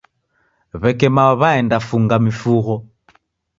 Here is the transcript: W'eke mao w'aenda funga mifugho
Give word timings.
W'eke 0.81 1.07
mao 1.15 1.33
w'aenda 1.41 1.77
funga 1.89 2.17
mifugho 2.25 2.75